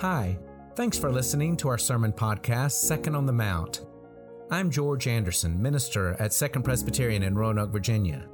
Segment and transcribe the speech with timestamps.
[0.00, 0.38] Hi,
[0.74, 3.86] thanks for listening to our sermon podcast, Second on the Mount.
[4.50, 8.28] I'm George Anderson, minister at Second Presbyterian in Roanoke, Virginia.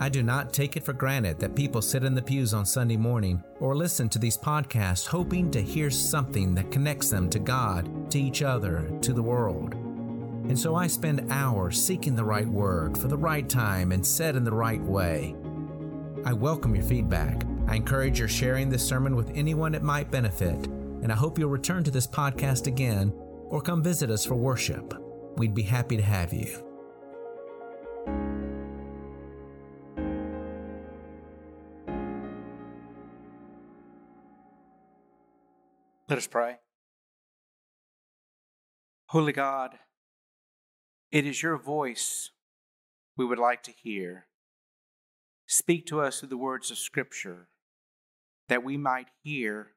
[0.00, 2.96] I do not take it for granted that people sit in the pews on Sunday
[2.96, 8.10] morning or listen to these podcasts hoping to hear something that connects them to God,
[8.10, 9.74] to each other, to the world.
[9.74, 14.34] And so I spend hours seeking the right word for the right time and said
[14.34, 15.36] in the right way.
[16.24, 17.44] I welcome your feedback.
[17.68, 20.68] I encourage your sharing this sermon with anyone it might benefit,
[21.10, 23.12] and I hope you'll return to this podcast again
[23.48, 24.94] or come visit us for worship.
[25.38, 26.46] We'd be happy to have you.
[36.08, 36.58] Let us pray.
[39.06, 39.80] Holy God,
[41.10, 42.30] it is your voice
[43.16, 44.26] we would like to hear.
[45.48, 47.48] Speak to us through the words of Scripture
[48.48, 49.72] that we might hear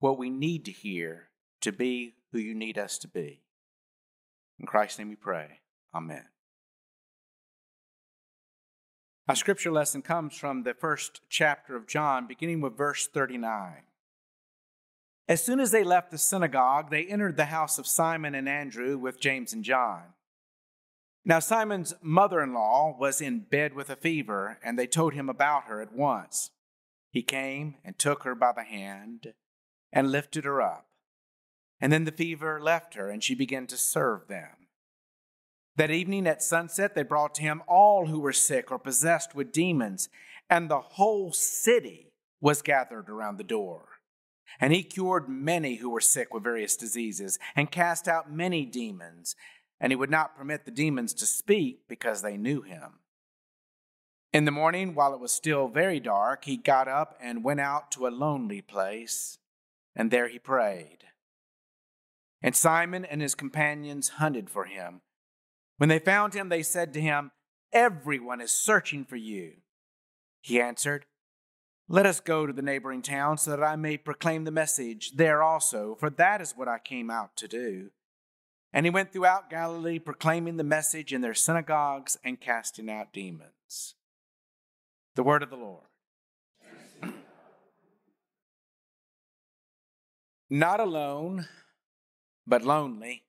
[0.00, 1.28] what we need to hear
[1.60, 3.42] to be who you need us to be.
[4.58, 5.60] In Christ's name we pray.
[5.94, 6.24] Amen.
[9.28, 13.82] Our scripture lesson comes from the first chapter of John, beginning with verse 39.
[15.28, 18.98] As soon as they left the synagogue, they entered the house of Simon and Andrew
[18.98, 20.14] with James and John.
[21.24, 25.28] Now, Simon's mother in law was in bed with a fever, and they told him
[25.28, 26.50] about her at once.
[27.10, 29.34] He came and took her by the hand
[29.92, 30.86] and lifted her up.
[31.80, 34.60] And then the fever left her, and she began to serve them.
[35.76, 39.52] That evening at sunset, they brought to him all who were sick or possessed with
[39.52, 40.08] demons,
[40.48, 43.86] and the whole city was gathered around the door.
[44.60, 49.36] And he cured many who were sick with various diseases, and cast out many demons.
[49.80, 52.98] And he would not permit the demons to speak because they knew him.
[54.32, 57.90] In the morning, while it was still very dark, he got up and went out
[57.92, 59.38] to a lonely place,
[59.94, 61.04] and there he prayed.
[62.42, 65.02] And Simon and his companions hunted for him.
[65.76, 67.32] When they found him, they said to him,
[67.72, 69.54] Everyone is searching for you.
[70.40, 71.06] He answered,
[71.88, 75.42] Let us go to the neighboring town so that I may proclaim the message there
[75.42, 77.90] also, for that is what I came out to do.
[78.72, 83.94] And he went throughout Galilee, proclaiming the message in their synagogues and casting out demons.
[85.16, 85.89] The word of the Lord.
[90.50, 91.46] Not alone,
[92.44, 93.22] but lonely.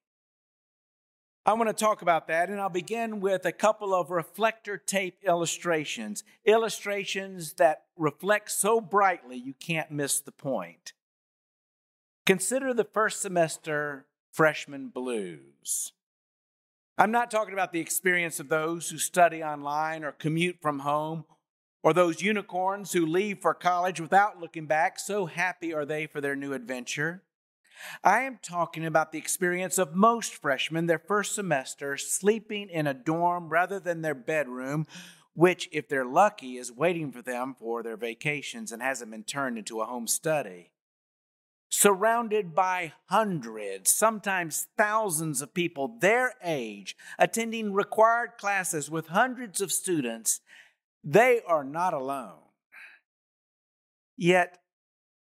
[1.46, 5.20] I want to talk about that, and I'll begin with a couple of reflector tape
[5.24, 6.24] illustrations.
[6.46, 10.94] Illustrations that reflect so brightly you can't miss the point.
[12.26, 15.94] Consider the first semester freshman blues.
[16.98, 21.26] I'm not talking about the experience of those who study online or commute from home,
[21.84, 26.22] or those unicorns who leave for college without looking back, so happy are they for
[26.22, 27.24] their new adventure.
[28.04, 32.94] I am talking about the experience of most freshmen their first semester sleeping in a
[32.94, 34.86] dorm rather than their bedroom,
[35.34, 39.58] which, if they're lucky, is waiting for them for their vacations and hasn't been turned
[39.58, 40.72] into a home study.
[41.70, 49.72] Surrounded by hundreds, sometimes thousands of people their age, attending required classes with hundreds of
[49.72, 50.42] students,
[51.04, 52.40] they are not alone.
[54.18, 54.60] Yet,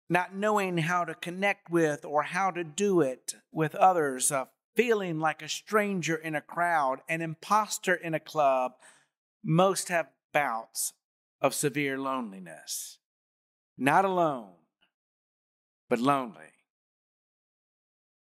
[0.09, 5.19] not knowing how to connect with or how to do it with others, uh, feeling
[5.19, 8.73] like a stranger in a crowd, an imposter in a club,
[9.43, 10.93] most have bouts
[11.41, 12.99] of severe loneliness.
[13.79, 14.53] Not alone,
[15.89, 16.53] but lonely.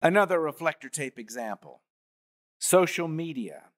[0.01, 1.81] Another reflector tape example
[2.59, 3.72] social media.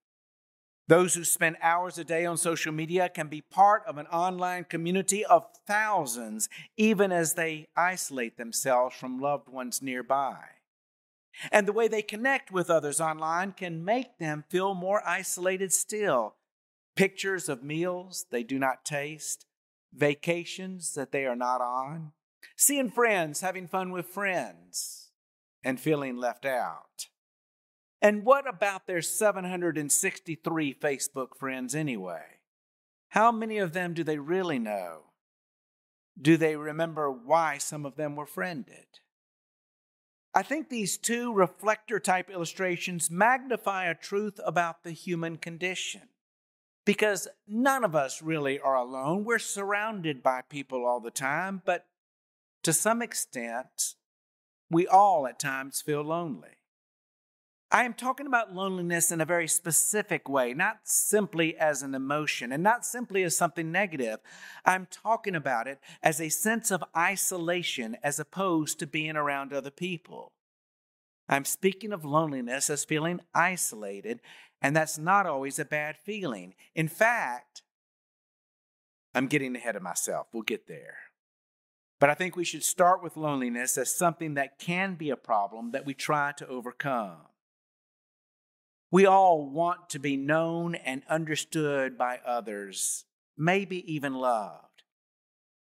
[0.86, 4.64] Those who spend hours a day on social media can be part of an online
[4.64, 10.36] community of thousands, even as they isolate themselves from loved ones nearby.
[11.50, 16.34] And the way they connect with others online can make them feel more isolated still.
[16.96, 19.46] Pictures of meals they do not taste,
[19.92, 22.12] vacations that they are not on,
[22.56, 25.10] seeing friends having fun with friends,
[25.64, 27.08] and feeling left out.
[28.04, 32.40] And what about their 763 Facebook friends anyway?
[33.08, 35.04] How many of them do they really know?
[36.20, 39.00] Do they remember why some of them were friended?
[40.34, 46.10] I think these two reflector type illustrations magnify a truth about the human condition.
[46.84, 49.24] Because none of us really are alone.
[49.24, 51.86] We're surrounded by people all the time, but
[52.64, 53.94] to some extent,
[54.70, 56.58] we all at times feel lonely.
[57.74, 62.52] I am talking about loneliness in a very specific way, not simply as an emotion
[62.52, 64.20] and not simply as something negative.
[64.64, 69.72] I'm talking about it as a sense of isolation as opposed to being around other
[69.72, 70.30] people.
[71.28, 74.20] I'm speaking of loneliness as feeling isolated,
[74.62, 76.54] and that's not always a bad feeling.
[76.76, 77.62] In fact,
[79.16, 80.28] I'm getting ahead of myself.
[80.32, 80.98] We'll get there.
[81.98, 85.72] But I think we should start with loneliness as something that can be a problem
[85.72, 87.16] that we try to overcome.
[88.94, 93.04] We all want to be known and understood by others,
[93.36, 94.84] maybe even loved.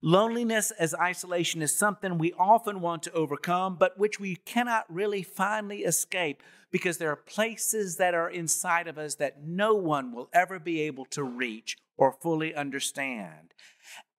[0.01, 5.23] Loneliness as isolation is something we often want to overcome, but which we cannot really
[5.23, 6.41] finally escape
[6.71, 10.79] because there are places that are inside of us that no one will ever be
[10.79, 13.53] able to reach or fully understand.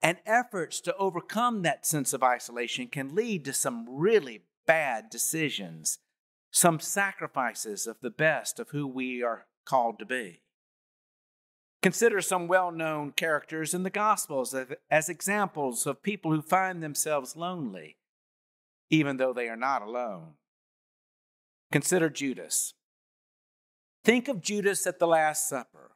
[0.03, 5.99] And efforts to overcome that sense of isolation can lead to some really bad decisions,
[6.50, 10.43] some sacrifices of the best of who we are called to be.
[11.83, 14.55] Consider some well known characters in the Gospels
[14.91, 17.97] as examples of people who find themselves lonely,
[18.91, 20.35] even though they are not alone.
[21.71, 22.75] Consider Judas.
[24.05, 25.93] Think of Judas at the Last Supper.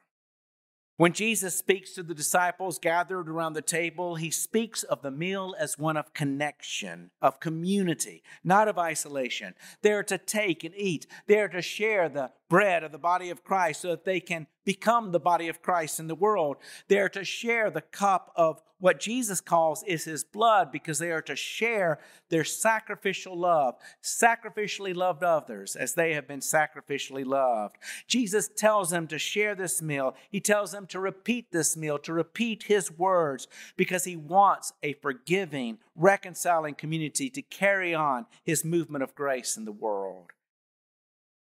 [1.02, 5.52] When Jesus speaks to the disciples gathered around the table, he speaks of the meal
[5.58, 9.54] as one of connection, of community, not of isolation.
[9.80, 13.30] They are to take and eat, they are to share the bread of the body
[13.30, 16.58] of Christ so that they can become the body of Christ in the world.
[16.86, 21.10] They are to share the cup of what Jesus calls is his blood because they
[21.12, 27.76] are to share their sacrificial love, sacrificially loved others as they have been sacrificially loved.
[28.06, 30.14] Jesus tells them to share this meal.
[30.28, 34.92] He tells them to repeat this meal, to repeat his words because he wants a
[34.92, 40.31] forgiving, reconciling community to carry on his movement of grace in the world.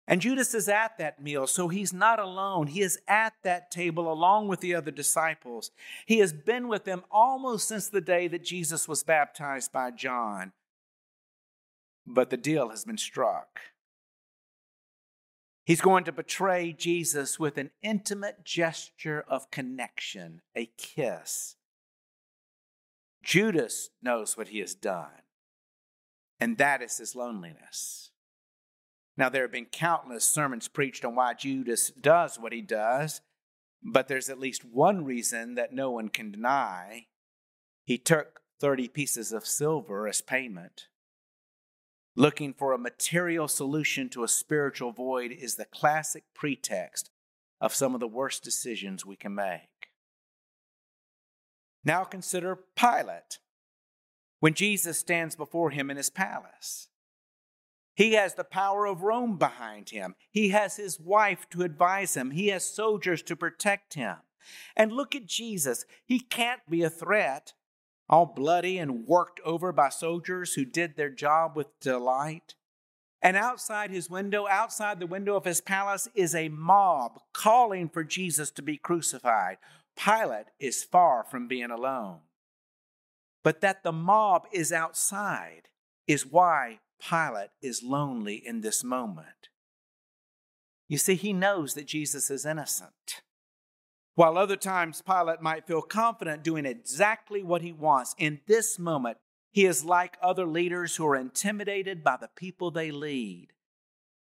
[0.09, 2.69] And Judas is at that meal, so he's not alone.
[2.69, 5.73] He is at that table along with the other disciples.
[6.07, 10.53] He has been with them almost since the day that Jesus was baptized by John.
[12.07, 13.61] But the deal has been struck.
[15.65, 21.57] He's going to betray Jesus with an intimate gesture of connection, a kiss.
[23.25, 25.23] Judas knows what he has done,
[26.39, 28.13] and that is his loneliness.
[29.17, 33.23] Now, there have been countless sermons preached on why Judas does what he does,
[33.83, 37.07] but there's at least one reason that no one can deny.
[37.85, 40.89] He took 30 pieces of silver as payment.
[42.15, 47.11] Looking for a material solution to a spiritual void is the classic pretext
[47.61, 49.91] of some of the worst decisions we can make.
[51.85, 53.39] Now consider Pilate
[54.41, 56.89] when Jesus stands before him in his palace.
[57.97, 60.15] He has the power of Rome behind him.
[60.31, 62.31] He has his wife to advise him.
[62.31, 64.17] He has soldiers to protect him.
[64.77, 65.87] And look at Jesus.
[66.05, 67.55] He can't be a threat,
[68.09, 72.55] all bloody and worked over by soldiers who did their job with delight.
[73.23, 78.05] And outside his window, outside the window of his palace, is a mob calling for
[78.05, 79.57] Jesus to be crucified.
[79.97, 82.19] Pilate is far from being alone.
[83.43, 85.71] But that the mob is outside
[86.07, 89.49] is why Pilate is lonely in this moment.
[90.89, 93.23] You see, he knows that Jesus is innocent.
[94.15, 99.19] While other times Pilate might feel confident doing exactly what he wants, in this moment,
[99.53, 103.49] he is like other leaders who are intimidated by the people they lead.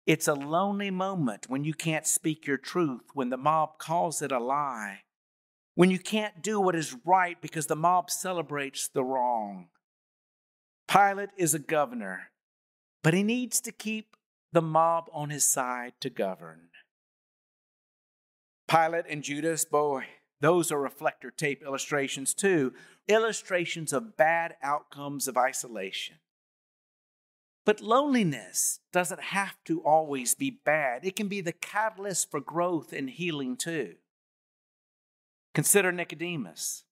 [0.06, 4.32] It's a lonely moment when you can't speak your truth, when the mob calls it
[4.32, 5.02] a lie,
[5.76, 9.68] when you can't do what is right because the mob celebrates the wrong.
[10.88, 12.32] Pilate is a governor,
[13.04, 14.16] but he needs to keep
[14.52, 16.70] the mob on his side to govern.
[18.68, 20.06] Pilate and Judas, boy,
[20.42, 22.74] those are reflector tape illustrations too,
[23.08, 26.16] illustrations of bad outcomes of isolation.
[27.66, 31.06] But loneliness doesn't have to always be bad.
[31.06, 33.96] It can be the catalyst for growth and healing too.
[35.54, 36.86] Consider Nicodemus.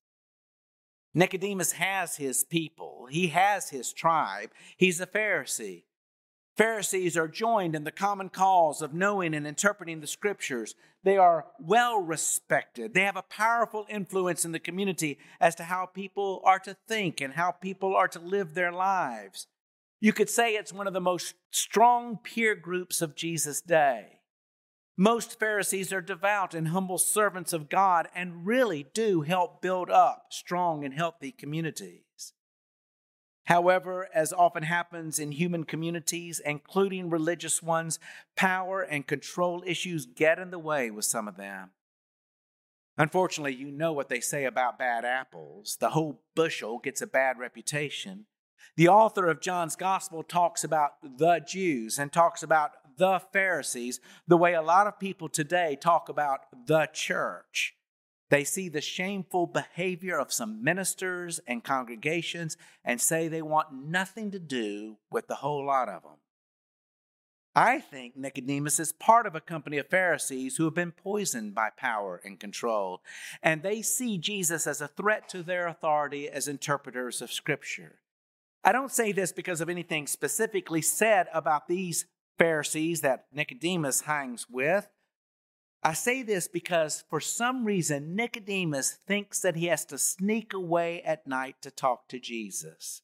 [1.13, 5.83] Nicodemus has his people, he has his tribe, he's a Pharisee.
[6.57, 10.73] Pharisees are joined in the common cause of knowing and interpreting the scriptures.
[11.03, 12.95] They are well respected.
[12.95, 17.21] They have a powerful influence in the community as to how people are to think
[17.21, 19.45] and how people are to live their lives.
[19.99, 24.19] You could say it's one of the most strong peer groups of Jesus' day.
[24.97, 30.27] Most Pharisees are devout and humble servants of God and really do help build up
[30.31, 32.06] strong and healthy communities.
[33.47, 37.97] However, as often happens in human communities, including religious ones,
[38.35, 41.71] power and control issues get in the way with some of them.
[42.97, 45.77] Unfortunately, you know what they say about bad apples.
[45.79, 48.25] The whole bushel gets a bad reputation.
[48.75, 54.35] The author of John's Gospel talks about the Jews and talks about the Pharisees the
[54.35, 57.76] way a lot of people today talk about the church.
[58.29, 64.31] They see the shameful behavior of some ministers and congregations and say they want nothing
[64.31, 66.17] to do with the whole lot of them.
[67.55, 71.69] I think Nicodemus is part of a company of Pharisees who have been poisoned by
[71.75, 73.01] power and control,
[73.41, 77.99] and they see Jesus as a threat to their authority as interpreters of Scripture.
[78.63, 82.05] I don't say this because of anything specifically said about these
[82.37, 84.87] Pharisees that Nicodemus hangs with.
[85.83, 91.01] I say this because for some reason Nicodemus thinks that he has to sneak away
[91.03, 93.01] at night to talk to Jesus.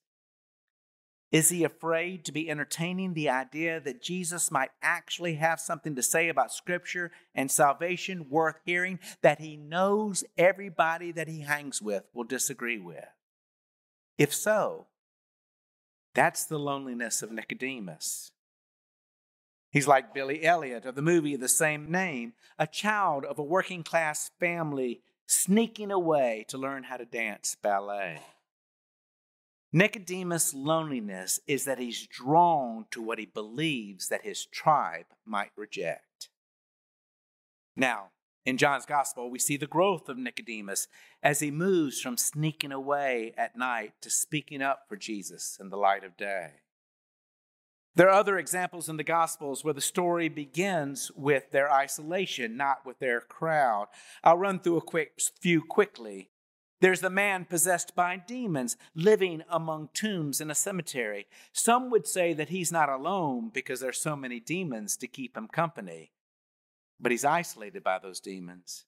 [1.32, 6.04] Is he afraid to be entertaining the idea that Jesus might actually have something to
[6.04, 12.04] say about Scripture and salvation worth hearing that he knows everybody that he hangs with
[12.14, 13.08] will disagree with?
[14.20, 14.86] If so,
[16.14, 18.33] that's the loneliness of Nicodemus.
[19.74, 23.44] He's like Billy Elliot of the movie of the same name, a child of a
[23.44, 28.20] working class family sneaking away to learn how to dance ballet.
[29.72, 36.30] Nicodemus' loneliness is that he's drawn to what he believes that his tribe might reject.
[37.76, 38.12] Now,
[38.46, 40.88] in John's gospel, we see the growth of Nicodemus
[41.24, 45.78] as he moves from sneaking away at night to speaking up for Jesus in the
[45.78, 46.52] light of day.
[47.96, 52.86] There are other examples in the Gospels where the story begins with their isolation, not
[52.86, 53.88] with their crowd.
[54.24, 56.30] I'll run through a quick few quickly.
[56.82, 61.28] There's the man possessed by demons living among tombs in a cemetery.
[61.54, 65.48] Some would say that he's not alone because there's so many demons to keep him
[65.48, 66.12] company,
[67.00, 68.86] but he's isolated by those demons.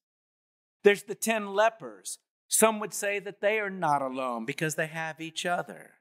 [0.84, 2.20] There's the 10 lepers.
[2.48, 5.95] Some would say that they are not alone because they have each other.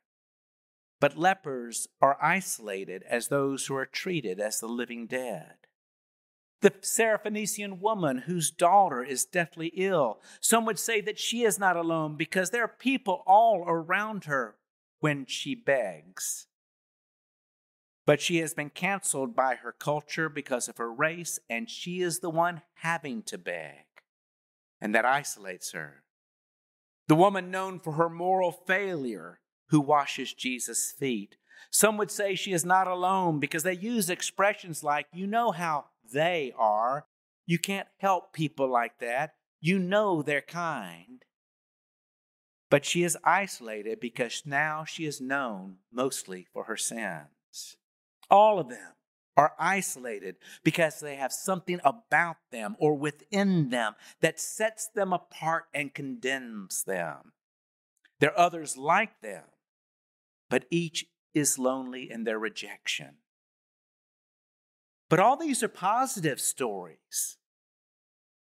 [1.01, 5.55] But lepers are isolated as those who are treated as the living dead.
[6.63, 11.77] The Syrophoenician woman whose daughter is deathly ill, some would say that she is not
[11.77, 14.57] alone because there are people all around her
[15.01, 16.47] when she begs.
[18.07, 22.21] But she has been canceled by her culture because of her race, and she is
[22.21, 23.85] the one having to beg.
[24.81, 26.05] And that isolates her.
[27.09, 29.41] The woman known for her moral failure
[29.75, 31.35] who washes Jesus' feet.
[31.69, 35.87] Some would say she is not alone because they use expressions like, you know how
[36.13, 37.07] they are.
[37.45, 39.35] You can't help people like that.
[39.61, 41.25] You know their kind.
[42.71, 47.77] But she is isolated because now she is known mostly for her sins.
[48.31, 48.93] All of them
[49.37, 55.65] are isolated because they have something about them or within them that sets them apart
[55.75, 57.33] and condemns them.
[58.21, 59.43] There are others like them
[60.55, 63.17] but each is lonely in their rejection.
[65.11, 67.39] But all these are positive stories.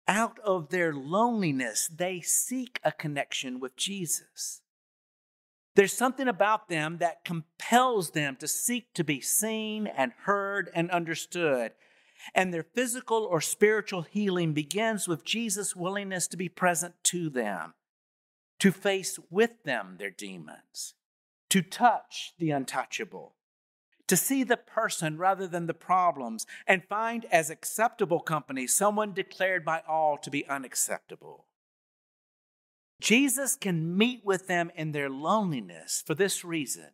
[0.08, 4.62] Out of their loneliness, they seek a connection with Jesus.
[5.76, 10.90] There's something about them that compels them to seek to be seen and heard and
[10.90, 11.72] understood.
[12.34, 17.74] And their physical or spiritual healing begins with Jesus' willingness to be present to them,
[18.58, 20.94] to face with them their demons,
[21.50, 23.34] to touch the untouchable,
[24.06, 29.64] to see the person rather than the problems, and find as acceptable company someone declared
[29.64, 31.46] by all to be unacceptable.
[33.00, 36.90] Jesus can meet with them in their loneliness for this reason.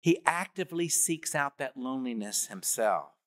[0.00, 3.17] He actively seeks out that loneliness himself.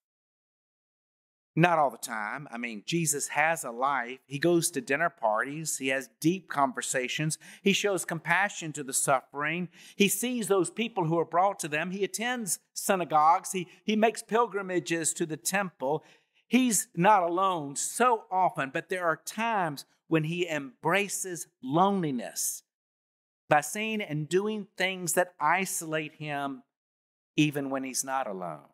[1.55, 2.47] Not all the time.
[2.49, 4.19] I mean, Jesus has a life.
[4.25, 5.77] He goes to dinner parties.
[5.77, 7.37] He has deep conversations.
[7.61, 9.67] He shows compassion to the suffering.
[9.97, 11.91] He sees those people who are brought to them.
[11.91, 13.51] He attends synagogues.
[13.51, 16.05] He, he makes pilgrimages to the temple.
[16.47, 22.63] He's not alone so often, but there are times when he embraces loneliness
[23.49, 26.63] by saying and doing things that isolate him
[27.35, 28.67] even when he's not alone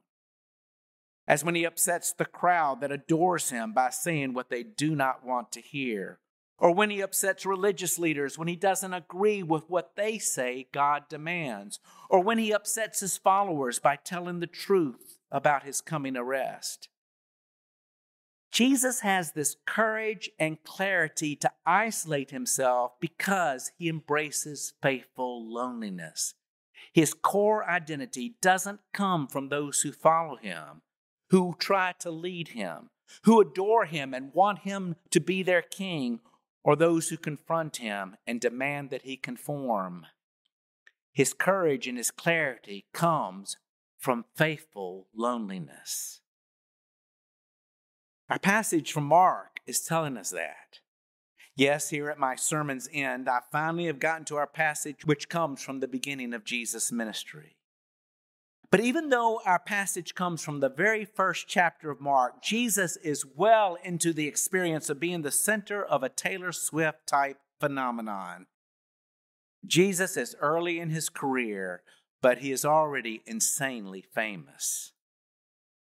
[1.27, 5.25] as when he upsets the crowd that adores him by saying what they do not
[5.25, 6.19] want to hear,
[6.57, 11.03] or when he upsets religious leaders when he doesn't agree with what they say God
[11.09, 11.79] demands,
[12.09, 16.89] or when he upsets his followers by telling the truth about his coming arrest.
[18.51, 26.33] Jesus has this courage and clarity to isolate himself because he embraces faithful loneliness.
[26.93, 30.81] His core identity doesn't come from those who follow him,
[31.29, 32.89] who try to lead him,
[33.23, 36.19] who adore him and want him to be their king,
[36.63, 40.05] or those who confront him and demand that he conform.
[41.13, 43.57] His courage and his clarity comes
[43.97, 46.21] from faithful loneliness.
[48.29, 50.79] Our passage from Mark is telling us that.
[51.55, 55.61] Yes, here at my sermon's end, I finally have gotten to our passage which comes
[55.61, 57.56] from the beginning of Jesus' ministry.
[58.69, 63.25] But even though our passage comes from the very first chapter of Mark, Jesus is
[63.25, 68.47] well into the experience of being the center of a Taylor Swift type phenomenon.
[69.65, 71.81] Jesus is early in his career,
[72.21, 74.91] but he is already insanely famous.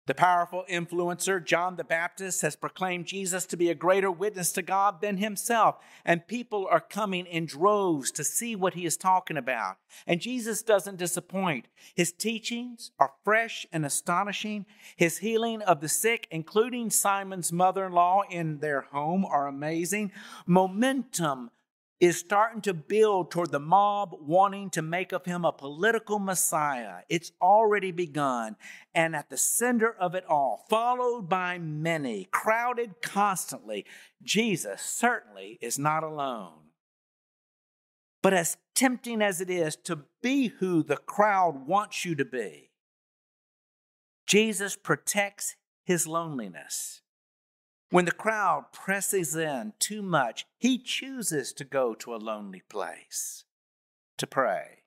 [0.10, 4.64] The powerful influencer John the Baptist has proclaimed Jesus to be a greater witness to
[4.64, 9.38] God than himself, and people are coming in droves to see what he is talking
[9.38, 9.78] about.
[10.08, 11.68] And Jesus doesn't disappoint.
[11.94, 14.66] His teachings are fresh and astonishing.
[14.96, 20.12] His healing of the sick, including Simon's mother in law in their home, are amazing.
[20.48, 21.52] Momentum
[22.00, 27.00] is starting to build toward the mob wanting to make of him a political messiah.
[27.10, 28.56] It's already begun.
[28.96, 33.86] And at the center of it all, followed by many, crowded constantly,
[34.24, 36.70] Jesus certainly is not alone.
[38.22, 42.72] But as tempting as it is to be who the crowd wants you to be,
[44.26, 47.02] Jesus protects his loneliness.
[47.92, 53.46] When the crowd presses in too much, he chooses to go to a lonely place
[54.18, 54.84] to pray.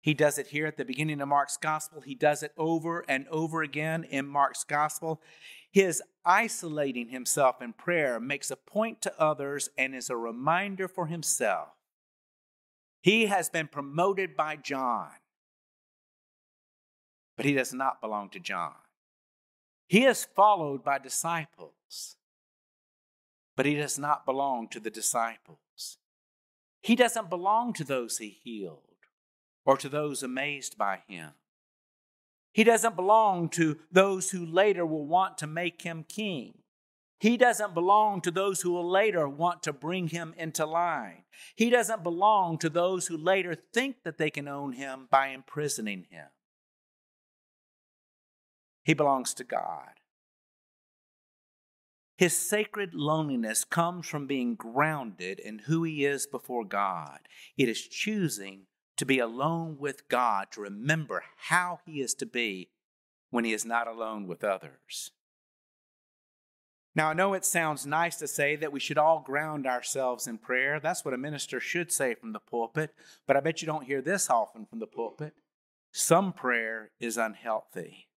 [0.00, 2.00] He does it here at the beginning of Mark's gospel.
[2.00, 5.20] He does it over and over again in Mark's gospel.
[5.70, 11.06] His isolating himself in prayer makes a point to others and is a reminder for
[11.06, 11.68] himself.
[13.02, 15.10] He has been promoted by John,
[17.36, 18.74] but he does not belong to John.
[19.92, 22.16] He is followed by disciples,
[23.54, 25.98] but he does not belong to the disciples.
[26.80, 28.80] He doesn't belong to those he healed
[29.66, 31.32] or to those amazed by him.
[32.54, 36.54] He doesn't belong to those who later will want to make him king.
[37.20, 41.24] He doesn't belong to those who will later want to bring him into line.
[41.54, 46.06] He doesn't belong to those who later think that they can own him by imprisoning
[46.08, 46.28] him.
[48.84, 50.00] He belongs to God.
[52.16, 57.20] His sacred loneliness comes from being grounded in who he is before God.
[57.56, 58.66] It is choosing
[58.96, 62.70] to be alone with God, to remember how he is to be
[63.30, 65.10] when he is not alone with others.
[66.94, 70.36] Now, I know it sounds nice to say that we should all ground ourselves in
[70.36, 70.78] prayer.
[70.78, 72.94] That's what a minister should say from the pulpit,
[73.26, 75.32] but I bet you don't hear this often from the pulpit.
[75.90, 78.08] Some prayer is unhealthy.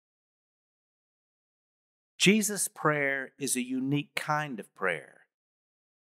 [2.25, 5.27] Jesus' prayer is a unique kind of prayer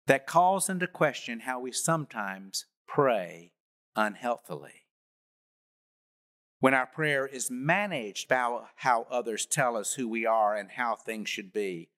[0.07, 3.51] that calls into question how we sometimes pray
[3.97, 4.85] unhealthily.
[6.61, 10.95] When our prayer is managed by how others tell us who we are and how
[10.95, 11.89] things should be.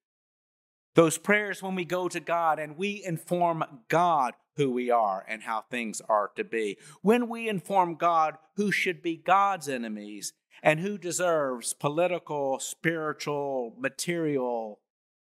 [0.94, 5.42] Those prayers when we go to God and we inform God who we are and
[5.42, 6.78] how things are to be.
[7.02, 10.32] When we inform God who should be God's enemies
[10.66, 14.80] and who deserves political, spiritual, material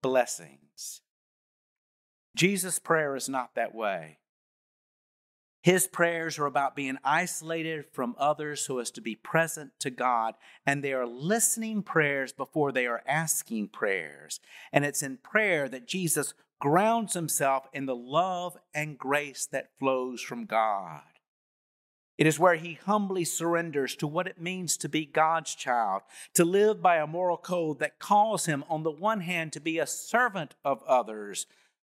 [0.01, 1.01] blessings.
[2.37, 4.19] Jesus' prayer is not that way.
[5.61, 10.35] His prayers are about being isolated from others so as to be present to God,
[10.65, 14.39] and they are listening prayers before they are asking prayers.
[14.71, 20.21] And it's in prayer that Jesus grounds himself in the love and grace that flows
[20.21, 21.01] from God.
[22.17, 26.45] It is where he humbly surrenders to what it means to be God's child, to
[26.45, 29.87] live by a moral code that calls him, on the one hand, to be a
[29.87, 31.45] servant of others,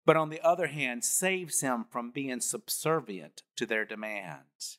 [0.07, 4.79] but on the other hand, saves him from being subservient to their demands.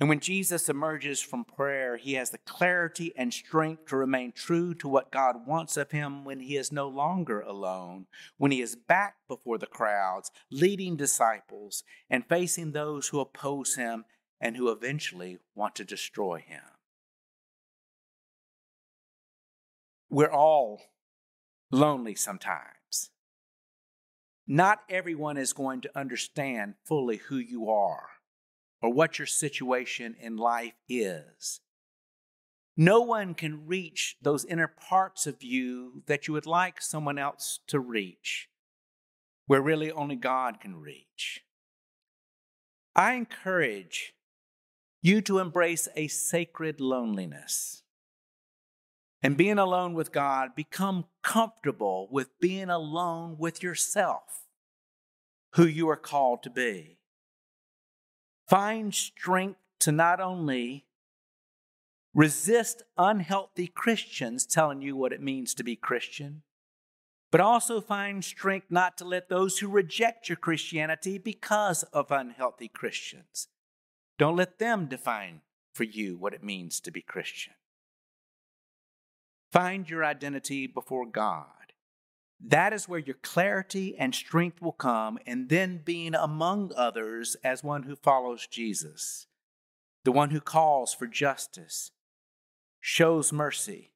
[0.00, 4.74] And when Jesus emerges from prayer, he has the clarity and strength to remain true
[4.74, 8.74] to what God wants of him when he is no longer alone, when he is
[8.74, 14.04] back before the crowds, leading disciples and facing those who oppose him
[14.40, 16.62] and who eventually want to destroy him.
[20.10, 20.82] We're all
[21.70, 23.10] lonely sometimes.
[24.46, 28.13] Not everyone is going to understand fully who you are
[28.84, 31.60] or what your situation in life is.
[32.76, 37.60] No one can reach those inner parts of you that you would like someone else
[37.68, 38.50] to reach,
[39.46, 41.44] where really only God can reach.
[42.94, 44.12] I encourage
[45.00, 47.84] you to embrace a sacred loneliness.
[49.22, 54.44] And being alone with God, become comfortable with being alone with yourself,
[55.54, 56.93] who you are called to be.
[58.48, 60.86] Find strength to not only
[62.14, 66.42] resist unhealthy Christians telling you what it means to be Christian,
[67.32, 72.68] but also find strength not to let those who reject your Christianity because of unhealthy
[72.68, 73.48] Christians.
[74.18, 75.40] Don't let them define
[75.74, 77.54] for you what it means to be Christian.
[79.50, 81.63] Find your identity before God.
[82.46, 87.64] That is where your clarity and strength will come, and then being among others as
[87.64, 89.26] one who follows Jesus,
[90.04, 91.90] the one who calls for justice,
[92.80, 93.92] shows mercy,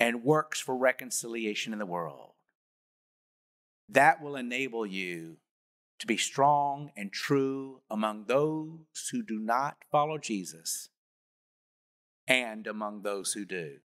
[0.00, 2.30] and works for reconciliation in the world.
[3.86, 5.36] That will enable you
[5.98, 10.88] to be strong and true among those who do not follow Jesus
[12.26, 13.80] and among those who do.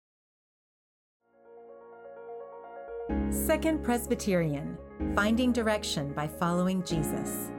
[3.29, 4.77] Second Presbyterian
[5.15, 7.51] Finding Direction by Following Jesus.